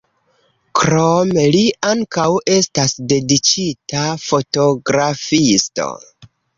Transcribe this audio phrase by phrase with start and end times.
[0.79, 5.93] Krome li ankaŭ estas dediĉita fotografisto.